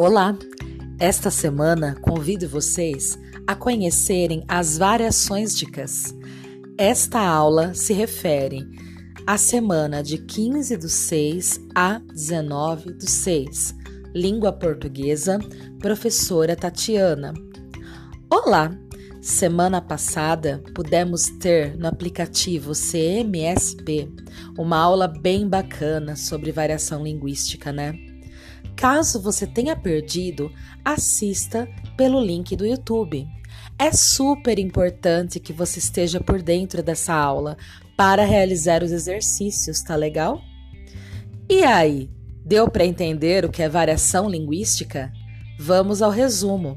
Olá! 0.00 0.38
Esta 1.00 1.28
semana 1.28 1.96
convido 2.00 2.48
vocês 2.48 3.18
a 3.44 3.56
conhecerem 3.56 4.44
as 4.46 4.78
variações 4.78 5.58
dicas. 5.58 6.14
Esta 6.78 7.18
aula 7.18 7.74
se 7.74 7.92
refere 7.92 8.64
à 9.26 9.36
semana 9.36 10.00
de 10.00 10.18
15 10.18 10.76
do 10.76 10.88
6 10.88 11.60
a 11.74 11.98
19 12.14 12.92
do 12.92 13.10
6. 13.10 13.74
Língua 14.14 14.52
portuguesa, 14.52 15.40
professora 15.80 16.54
Tatiana. 16.54 17.34
Olá! 18.30 18.70
Semana 19.20 19.80
passada 19.80 20.62
pudemos 20.76 21.26
ter 21.40 21.76
no 21.76 21.88
aplicativo 21.88 22.70
CMSP 22.70 24.08
uma 24.56 24.78
aula 24.78 25.08
bem 25.08 25.48
bacana 25.48 26.14
sobre 26.14 26.52
variação 26.52 27.02
linguística, 27.02 27.72
né? 27.72 28.07
Caso 28.78 29.20
você 29.20 29.44
tenha 29.44 29.74
perdido, 29.74 30.52
assista 30.84 31.68
pelo 31.96 32.24
link 32.24 32.54
do 32.54 32.64
YouTube. 32.64 33.26
É 33.76 33.90
super 33.90 34.56
importante 34.56 35.40
que 35.40 35.52
você 35.52 35.80
esteja 35.80 36.20
por 36.20 36.40
dentro 36.40 36.80
dessa 36.80 37.12
aula 37.12 37.56
para 37.96 38.24
realizar 38.24 38.84
os 38.84 38.92
exercícios, 38.92 39.82
tá 39.82 39.96
legal? 39.96 40.40
E 41.50 41.64
aí, 41.64 42.08
deu 42.44 42.70
para 42.70 42.86
entender 42.86 43.44
o 43.44 43.50
que 43.50 43.64
é 43.64 43.68
variação 43.68 44.30
linguística? 44.30 45.12
Vamos 45.58 46.00
ao 46.00 46.12
resumo. 46.12 46.76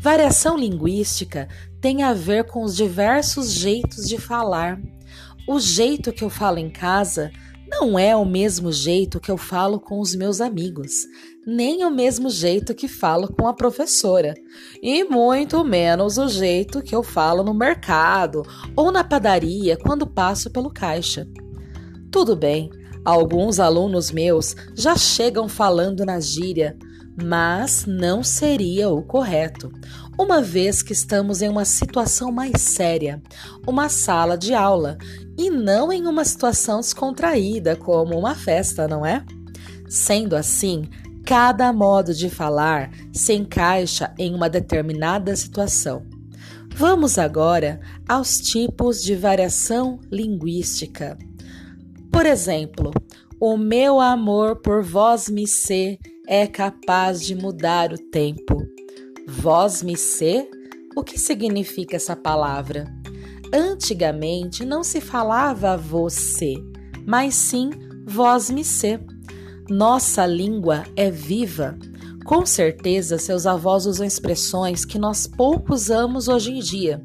Variação 0.00 0.56
linguística 0.56 1.48
tem 1.82 2.02
a 2.02 2.14
ver 2.14 2.44
com 2.44 2.62
os 2.62 2.74
diversos 2.74 3.52
jeitos 3.52 4.08
de 4.08 4.16
falar. 4.16 4.80
O 5.46 5.60
jeito 5.60 6.14
que 6.14 6.24
eu 6.24 6.30
falo 6.30 6.56
em 6.56 6.70
casa 6.70 7.30
não 7.78 7.98
é 7.98 8.16
o 8.16 8.24
mesmo 8.24 8.72
jeito 8.72 9.20
que 9.20 9.30
eu 9.30 9.36
falo 9.36 9.78
com 9.78 10.00
os 10.00 10.14
meus 10.14 10.40
amigos, 10.40 11.06
nem 11.46 11.84
o 11.84 11.90
mesmo 11.90 12.30
jeito 12.30 12.74
que 12.74 12.88
falo 12.88 13.28
com 13.28 13.46
a 13.46 13.52
professora, 13.52 14.32
e 14.82 15.04
muito 15.04 15.62
menos 15.62 16.16
o 16.16 16.26
jeito 16.26 16.82
que 16.82 16.94
eu 16.94 17.02
falo 17.02 17.44
no 17.44 17.52
mercado 17.52 18.42
ou 18.74 18.90
na 18.90 19.04
padaria 19.04 19.76
quando 19.76 20.06
passo 20.06 20.50
pelo 20.50 20.70
caixa. 20.70 21.28
Tudo 22.10 22.34
bem, 22.34 22.70
alguns 23.04 23.60
alunos 23.60 24.10
meus 24.10 24.56
já 24.74 24.96
chegam 24.96 25.46
falando 25.46 26.04
na 26.06 26.18
gíria, 26.18 26.78
mas 27.22 27.86
não 27.86 28.22
seria 28.22 28.90
o 28.90 29.02
correto, 29.02 29.72
uma 30.18 30.42
vez 30.42 30.82
que 30.82 30.92
estamos 30.92 31.42
em 31.42 31.48
uma 31.48 31.64
situação 31.64 32.30
mais 32.30 32.60
séria, 32.60 33.22
uma 33.66 33.88
sala 33.88 34.36
de 34.36 34.54
aula, 34.54 34.98
e 35.38 35.50
não 35.50 35.92
em 35.92 36.06
uma 36.06 36.24
situação 36.24 36.80
descontraída 36.80 37.76
como 37.76 38.18
uma 38.18 38.34
festa, 38.34 38.86
não 38.86 39.04
é? 39.04 39.24
Sendo 39.88 40.34
assim, 40.36 40.88
cada 41.24 41.72
modo 41.72 42.14
de 42.14 42.30
falar 42.30 42.90
se 43.12 43.34
encaixa 43.34 44.12
em 44.18 44.34
uma 44.34 44.48
determinada 44.48 45.34
situação. 45.36 46.06
Vamos 46.74 47.18
agora 47.18 47.80
aos 48.06 48.38
tipos 48.38 49.02
de 49.02 49.14
variação 49.14 49.98
linguística. 50.10 51.16
Por 52.12 52.26
exemplo, 52.26 52.92
o 53.40 53.56
meu 53.56 54.00
amor 54.00 54.56
por 54.56 54.82
vós 54.82 55.28
me 55.28 55.46
ser 55.46 55.98
é 56.26 56.46
capaz 56.46 57.24
de 57.24 57.34
mudar 57.34 57.92
o 57.92 57.98
tempo. 57.98 58.66
Vós 59.28 59.82
me 59.82 59.96
ser? 59.96 60.48
O 60.96 61.04
que 61.04 61.18
significa 61.18 61.96
essa 61.96 62.16
palavra? 62.16 62.92
Antigamente 63.52 64.64
não 64.64 64.82
se 64.82 65.00
falava 65.00 65.76
você, 65.76 66.54
mas 67.06 67.34
sim 67.34 67.70
vós 68.06 68.50
me 68.50 68.64
ser. 68.64 69.00
Nossa 69.68 70.26
língua 70.26 70.84
é 70.96 71.10
viva. 71.10 71.78
Com 72.24 72.44
certeza 72.44 73.18
seus 73.18 73.46
avós 73.46 73.86
usam 73.86 74.04
expressões 74.04 74.84
que 74.84 74.98
nós 74.98 75.28
pouco 75.28 75.74
usamos 75.74 76.26
hoje 76.26 76.50
em 76.50 76.58
dia. 76.58 77.00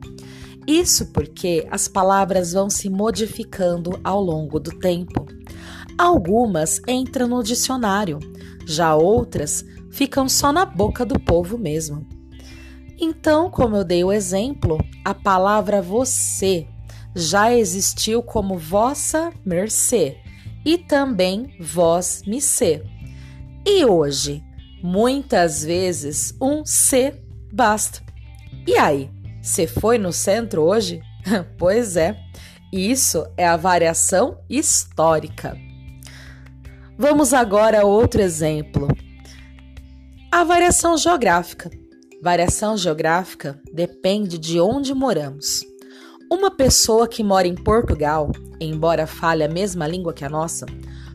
Isso 0.68 1.12
porque 1.12 1.68
as 1.70 1.88
palavras 1.88 2.54
vão 2.54 2.70
se 2.70 2.90
modificando 2.90 4.00
ao 4.04 4.22
longo 4.22 4.60
do 4.60 4.72
tempo. 4.72 5.28
Algumas 5.98 6.82
entram 6.88 7.28
no 7.28 7.44
dicionário, 7.44 8.20
já 8.72 8.96
outras 8.96 9.64
ficam 9.92 10.28
só 10.30 10.52
na 10.52 10.66
boca 10.66 11.06
do 11.06 11.20
povo 11.20 11.58
mesmo. 11.58 12.08
Então, 13.00 13.50
como 13.50 13.76
eu 13.76 13.84
dei 13.84 14.04
o 14.04 14.12
exemplo, 14.12 14.78
a 15.04 15.14
palavra 15.14 15.82
você 15.82 16.68
já 17.16 17.54
existiu 17.54 18.22
como 18.22 18.58
vossa 18.58 19.32
mercê 19.44 20.18
e 20.66 20.78
também 20.78 21.56
vós 21.60 22.24
me 22.26 22.40
ser. 22.40 22.84
E 23.66 23.86
hoje, 23.86 24.44
muitas 24.82 25.64
vezes, 25.64 26.36
um 26.42 26.66
se 26.66 27.14
basta. 27.52 28.02
E 28.68 28.78
aí, 28.78 29.10
você 29.42 29.66
foi 29.66 29.98
no 29.98 30.14
centro 30.14 30.62
hoje? 30.62 31.02
pois 31.58 31.96
é, 31.96 32.18
isso 32.72 33.26
é 33.36 33.48
a 33.48 33.58
variação 33.58 34.38
histórica. 34.50 35.58
Vamos 37.02 37.34
agora 37.34 37.82
a 37.82 37.84
outro 37.84 38.22
exemplo. 38.22 38.88
A 40.32 40.44
variação 40.44 40.96
geográfica. 40.96 41.68
Variação 42.22 42.78
geográfica 42.78 43.60
depende 43.74 44.38
de 44.38 44.62
onde 44.62 44.94
moramos. 44.94 45.62
Uma 46.32 46.52
pessoa 46.52 47.08
que 47.08 47.24
mora 47.24 47.48
em 47.48 47.56
Portugal, 47.56 48.32
embora 48.60 49.08
fale 49.08 49.44
a 49.44 49.50
mesma 49.50 49.88
língua 49.88 50.14
que 50.14 50.24
a 50.24 50.30
nossa, 50.30 50.68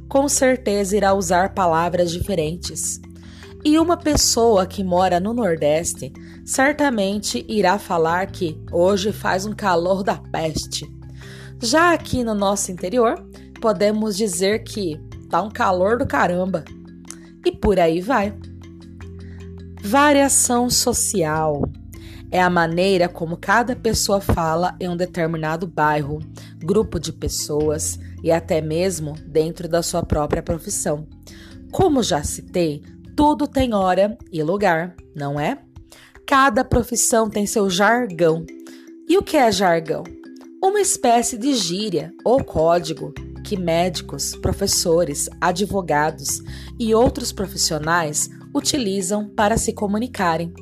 com 0.08 0.28
certeza 0.28 0.96
irá 0.96 1.14
usar 1.14 1.54
palavras 1.54 2.10
diferentes. 2.10 3.00
E 3.64 3.78
uma 3.78 3.96
pessoa 3.96 4.66
que 4.66 4.82
mora 4.82 5.20
no 5.20 5.32
Nordeste 5.32 6.12
certamente 6.44 7.46
irá 7.48 7.78
falar 7.78 8.26
que 8.32 8.60
hoje 8.72 9.12
faz 9.12 9.46
um 9.46 9.52
calor 9.52 10.02
da 10.02 10.16
peste. 10.16 10.84
Já 11.62 11.92
aqui 11.92 12.24
no 12.24 12.34
nosso 12.34 12.72
interior, 12.72 13.24
podemos 13.60 14.16
dizer 14.16 14.64
que 14.64 15.05
tá 15.28 15.42
um 15.42 15.50
calor 15.50 15.98
do 15.98 16.06
caramba. 16.06 16.64
E 17.44 17.52
por 17.52 17.78
aí 17.78 18.00
vai. 18.00 18.34
Variação 19.82 20.68
social 20.68 21.62
é 22.30 22.42
a 22.42 22.50
maneira 22.50 23.08
como 23.08 23.36
cada 23.36 23.76
pessoa 23.76 24.20
fala 24.20 24.74
em 24.80 24.88
um 24.88 24.96
determinado 24.96 25.66
bairro, 25.66 26.18
grupo 26.58 26.98
de 26.98 27.12
pessoas 27.12 27.98
e 28.22 28.32
até 28.32 28.60
mesmo 28.60 29.14
dentro 29.26 29.68
da 29.68 29.82
sua 29.82 30.02
própria 30.02 30.42
profissão. 30.42 31.06
Como 31.70 32.02
já 32.02 32.22
citei, 32.22 32.82
tudo 33.16 33.46
tem 33.46 33.74
hora 33.74 34.18
e 34.32 34.42
lugar, 34.42 34.94
não 35.14 35.38
é? 35.38 35.58
Cada 36.26 36.64
profissão 36.64 37.30
tem 37.30 37.46
seu 37.46 37.70
jargão. 37.70 38.44
E 39.08 39.16
o 39.16 39.22
que 39.22 39.36
é 39.36 39.52
jargão? 39.52 40.02
Uma 40.62 40.80
espécie 40.80 41.38
de 41.38 41.54
gíria 41.54 42.12
ou 42.24 42.42
código 42.42 43.14
que 43.46 43.56
médicos, 43.56 44.34
professores, 44.34 45.30
advogados 45.40 46.42
e 46.80 46.92
outros 46.92 47.30
profissionais 47.30 48.28
utilizam 48.52 49.28
para 49.28 49.56
se 49.56 49.72
comunicarem. 49.72 50.52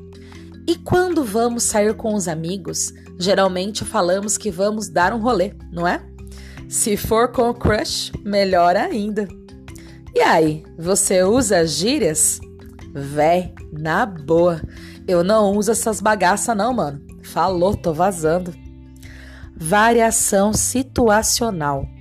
E 0.68 0.76
quando 0.76 1.24
vamos 1.24 1.62
sair 1.62 1.94
com 1.94 2.14
os 2.14 2.28
amigos, 2.28 2.92
geralmente 3.18 3.86
falamos 3.86 4.36
que 4.36 4.50
vamos 4.50 4.90
dar 4.90 5.14
um 5.14 5.18
rolê, 5.18 5.54
não 5.72 5.88
é? 5.88 6.04
Se 6.68 6.94
for 6.94 7.28
com 7.32 7.48
o 7.48 7.54
crush, 7.54 8.12
melhor 8.22 8.76
ainda. 8.76 9.26
E 10.14 10.20
aí, 10.20 10.62
você 10.78 11.22
usa 11.22 11.66
gírias? 11.66 12.38
Véi, 12.92 13.54
na 13.72 14.04
boa. 14.04 14.60
Eu 15.08 15.24
não 15.24 15.52
uso 15.52 15.70
essas 15.70 16.02
bagaças 16.02 16.54
não, 16.54 16.74
mano. 16.74 17.00
Falou, 17.22 17.74
tô 17.74 17.94
vazando. 17.94 18.54
Variação 19.56 20.52
situacional. 20.52 21.93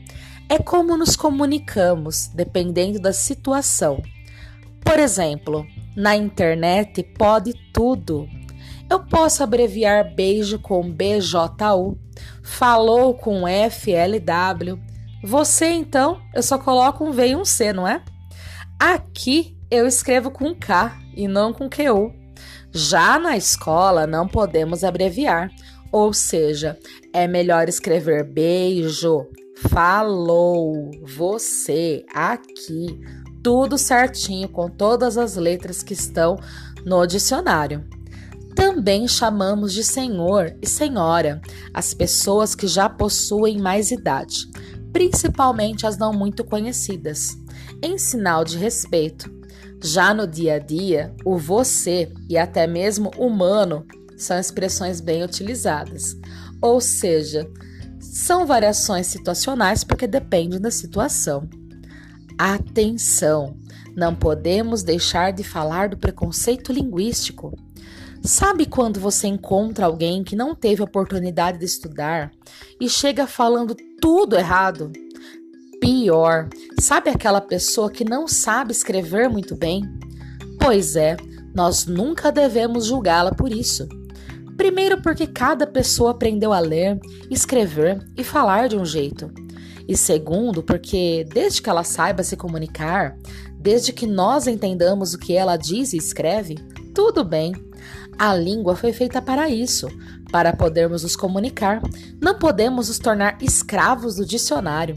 É 0.50 0.58
como 0.58 0.98
nos 0.98 1.16
comunicamos, 1.16 2.28
dependendo 2.28 3.00
da 3.00 3.13
situação. 3.13 4.01
Por 4.84 5.00
exemplo, 5.00 5.66
na 5.95 6.16
internet 6.16 7.01
pode 7.18 7.54
tudo. 7.74 8.28
Eu 8.90 9.00
posso 9.00 9.44
abreviar 9.44 10.13
beijo 10.13 10.60
com 10.60 10.92
BJU, 10.92 11.98
falou 12.44 13.13
com 13.16 13.44
FLW. 13.48 14.80
Você 15.24 15.68
então, 15.68 16.22
eu 16.34 16.44
só 16.44 16.57
coloco 16.57 17.04
um 17.04 17.12
V 17.12 17.30
e 17.30 17.36
um 17.36 17.46
C, 17.46 17.72
não 17.72 17.88
é? 17.88 18.04
Aqui 18.80 19.57
eu 19.72 19.88
escrevo 19.88 20.30
com 20.30 20.54
K 20.54 20.96
e 21.16 21.28
não 21.28 21.54
com 21.54 21.69
QU. 21.69 22.13
Já 22.72 23.18
na 23.18 23.38
escola 23.38 24.06
não 24.06 24.28
podemos 24.28 24.84
abreviar, 24.84 25.50
ou 25.92 26.12
seja, 26.12 26.78
é 27.13 27.28
melhor 27.28 27.69
escrever 27.69 28.24
beijo, 28.25 29.28
falou, 29.69 30.92
você, 31.04 32.06
aqui, 32.13 33.00
tudo 33.42 33.77
certinho 33.77 34.48
com 34.50 34.69
todas 34.69 35.18
as 35.18 35.36
letras 35.36 35.83
que 35.83 35.94
estão 35.94 36.38
no 36.86 37.06
dicionário. 37.06 37.83
Também 38.56 39.07
chamamos 39.07 39.74
de 39.74 39.83
senhor 39.83 40.56
e 40.62 40.68
senhora 40.68 41.42
as 41.74 41.94
pessoas 41.94 42.54
que 42.54 42.68
já 42.68 42.88
possuem 42.88 43.60
mais 43.60 43.89
idade, 43.89 44.48
principalmente 44.92 45.88
as 45.88 45.98
não 45.98 46.13
muito 46.13 46.44
conhecidas, 46.44 47.38
em 47.81 47.98
sinal 47.98 48.44
de 48.44 48.57
respeito. 48.57 49.31
Já 49.83 50.13
no 50.13 50.27
dia 50.27 50.56
a 50.56 50.60
dia, 50.60 51.13
o 51.25 51.38
você 51.38 52.12
e 52.30 52.38
até 52.38 52.68
mesmo 52.68 53.12
humano 53.18 53.86
são 54.15 54.39
expressões 54.39 55.01
bem 55.01 55.24
utilizadas. 55.24 56.15
Ou 56.62 56.80
seja, 56.80 57.50
são 58.13 58.45
variações 58.45 59.07
situacionais 59.07 59.83
porque 59.83 60.06
dependem 60.06 60.62
da 60.62 60.69
situação. 60.69 61.50
Atenção! 62.38 63.57
Não 63.95 64.13
podemos 64.13 64.83
deixar 64.83 65.33
de 65.33 65.44
falar 65.44 65.89
do 65.89 65.98
preconceito 65.98 66.71
linguístico. 66.71 67.57
Sabe 68.24 68.68
quando 68.68 69.00
você 69.00 69.25
encontra 69.27 69.88
alguém 69.88 70.24
que 70.24 70.36
não 70.36 70.54
teve 70.54 70.83
oportunidade 70.83 71.57
de 71.57 71.65
estudar 71.65 72.31
e 72.80 72.88
chega 72.88 73.25
falando 73.25 73.75
tudo 74.00 74.36
errado? 74.36 74.92
Pior, 75.81 76.50
sabe 76.80 77.10
aquela 77.10 77.42
pessoa 77.42 77.89
que 77.89 78.06
não 78.06 78.27
sabe 78.27 78.71
escrever 78.71 79.27
muito 79.27 79.56
bem? 79.56 79.81
Pois 80.60 80.95
é, 80.95 81.18
nós 81.54 81.88
nunca 81.88 82.31
devemos 82.31 82.86
julgá-la 82.86 83.31
por 83.31 83.51
isso. 83.51 83.88
Primeiro, 84.57 85.01
porque 85.01 85.27
cada 85.27 85.65
pessoa 85.65 86.11
aprendeu 86.11 86.53
a 86.53 86.59
ler, 86.59 87.00
escrever 87.29 88.05
e 88.15 88.23
falar 88.23 88.69
de 88.69 88.77
um 88.77 88.85
jeito. 88.85 89.31
E 89.88 89.97
segundo, 89.97 90.63
porque 90.63 91.25
desde 91.33 91.61
que 91.61 91.69
ela 91.69 91.83
saiba 91.83 92.23
se 92.23 92.38
comunicar, 92.38 93.17
desde 93.59 93.91
que 93.91 94.05
nós 94.05 94.47
entendamos 94.47 95.13
o 95.13 95.19
que 95.19 95.35
ela 95.35 95.57
diz 95.57 95.94
e 95.94 95.97
escreve, 95.97 96.55
tudo 96.94 97.23
bem. 97.23 97.53
A 98.17 98.35
língua 98.35 98.75
foi 98.75 98.94
feita 98.94 99.21
para 99.21 99.50
isso, 99.50 99.88
para 100.31 100.55
podermos 100.55 101.03
nos 101.03 101.15
comunicar. 101.15 101.81
Não 102.21 102.38
podemos 102.38 102.88
nos 102.88 103.00
tornar 103.00 103.38
escravos 103.41 104.15
do 104.15 104.25
dicionário. 104.25 104.95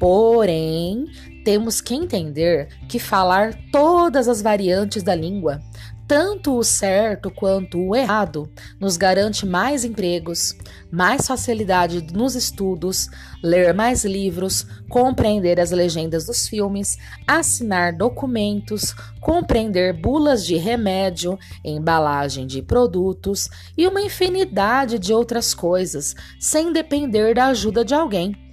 Porém, 0.00 1.06
temos 1.44 1.80
que 1.80 1.94
entender 1.94 2.68
que 2.88 2.98
falar 2.98 3.54
todas 3.70 4.28
as 4.28 4.40
variantes 4.40 5.02
da 5.02 5.14
língua, 5.14 5.60
tanto 6.08 6.56
o 6.56 6.64
certo 6.64 7.30
quanto 7.30 7.78
o 7.78 7.94
errado, 7.94 8.50
nos 8.80 8.96
garante 8.96 9.44
mais 9.44 9.84
empregos, 9.84 10.56
mais 10.90 11.26
facilidade 11.26 12.02
nos 12.14 12.34
estudos, 12.34 13.10
ler 13.44 13.74
mais 13.74 14.06
livros, 14.06 14.66
compreender 14.88 15.60
as 15.60 15.70
legendas 15.70 16.24
dos 16.24 16.48
filmes, 16.48 16.96
assinar 17.26 17.92
documentos, 17.92 18.94
compreender 19.20 19.92
bulas 19.92 20.46
de 20.46 20.56
remédio, 20.56 21.38
embalagem 21.62 22.46
de 22.46 22.62
produtos 22.62 23.50
e 23.76 23.86
uma 23.86 24.00
infinidade 24.00 24.98
de 24.98 25.12
outras 25.12 25.52
coisas, 25.52 26.14
sem 26.40 26.72
depender 26.72 27.34
da 27.34 27.48
ajuda 27.48 27.84
de 27.84 27.92
alguém. 27.92 28.47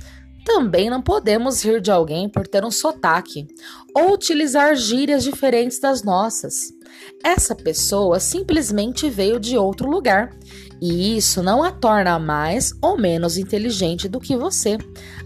Também 0.46 0.92
não 0.92 1.02
podemos 1.02 1.66
rir 1.66 1.82
de 1.82 1.90
alguém 1.90 2.30
por 2.30 2.48
ter 2.48 2.64
um 2.64 2.70
sotaque 2.70 3.48
ou 3.96 4.14
utilizar 4.14 4.76
gírias 4.76 5.24
diferentes 5.24 5.80
das 5.80 6.04
nossas. 6.04 6.72
Essa 7.24 7.56
pessoa 7.56 8.20
simplesmente 8.20 9.10
veio 9.10 9.40
de 9.40 9.58
outro 9.58 9.90
lugar 9.90 10.30
e 10.80 11.18
isso 11.18 11.42
não 11.42 11.64
a 11.64 11.72
torna 11.72 12.20
mais 12.20 12.72
ou 12.80 12.96
menos 12.96 13.38
inteligente 13.38 14.08
do 14.08 14.20
que 14.20 14.38
você, 14.38 14.78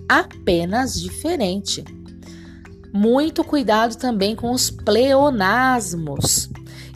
apenas 0.08 0.94
diferente. 1.00 1.84
Muito 2.94 3.44
cuidado 3.44 3.98
também 3.98 4.36
com 4.36 4.52
os 4.52 4.72
pleonasmos. 4.72 6.50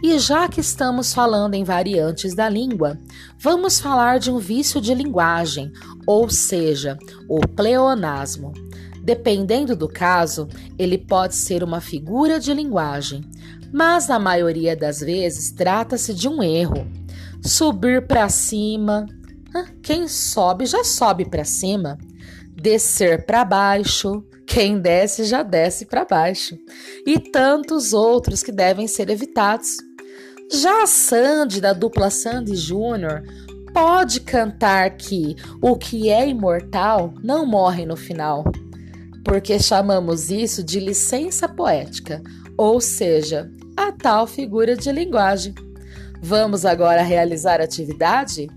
E 0.04 0.20
já 0.20 0.50
que 0.50 0.60
estamos 0.60 1.14
falando 1.14 1.54
em 1.54 1.64
variantes 1.64 2.36
da 2.36 2.50
língua, 2.50 3.00
vamos 3.40 3.80
falar 3.80 4.20
de 4.20 4.30
um 4.30 4.38
vício 4.38 4.82
de 4.82 4.94
linguagem, 4.94 5.72
ou 6.06 6.30
seja, 6.30 6.98
o 7.30 7.40
pleonasmo. 7.40 8.52
Dependendo 9.02 9.78
do 9.78 9.88
caso, 9.88 10.50
ele 10.78 10.98
pode 10.98 11.36
ser 11.36 11.64
uma 11.64 11.80
figura 11.80 12.38
de 12.38 12.54
linguagem, 12.54 13.24
mas 13.72 14.10
na 14.10 14.20
maioria 14.20 14.76
das 14.76 15.00
vezes 15.00 15.54
trata-se 15.54 16.14
de 16.14 16.28
um 16.28 16.44
erro. 16.44 16.86
Subir 17.42 18.06
para 18.06 18.28
cima, 18.28 19.06
quem 19.82 20.10
sobe 20.10 20.66
já 20.66 20.84
sobe 20.84 21.30
para 21.30 21.46
cima. 21.46 21.98
Descer 22.50 23.26
para 23.26 23.46
baixo, 23.46 24.22
quem 24.46 24.82
desce 24.82 25.24
já 25.24 25.44
desce 25.44 25.86
para 25.86 26.04
baixo. 26.04 26.58
E 27.08 27.18
tantos 27.18 27.94
outros 27.94 28.44
que 28.44 28.52
devem 28.52 28.86
ser 28.86 29.10
evitados. 29.10 29.78
Já 30.52 30.84
a 30.84 30.88
Sandy, 30.88 31.60
da 31.60 31.74
dupla 31.74 32.10
Sandy 32.10 32.56
Júnior, 32.56 33.24
pode 33.74 34.22
cantar 34.22 34.92
que 34.92 35.36
o 35.62 35.76
que 35.76 36.10
é 36.10 36.28
imortal 36.28 37.14
não 37.24 37.46
morre 37.46 37.86
no 37.86 37.96
final, 37.96 38.44
porque 39.26 39.60
chamamos 39.60 40.30
isso 40.30 40.64
de 40.64 40.80
licença 40.80 41.50
poética, 41.50 42.22
ou 42.56 42.80
seja, 42.80 43.50
a 43.76 43.92
tal 43.92 44.28
figura 44.28 44.76
de 44.76 44.92
linguagem. 44.92 45.56
Vamos 46.22 46.66
agora 46.66 47.02
realizar 47.02 47.60
a 47.60 47.64
atividade? 47.64 48.48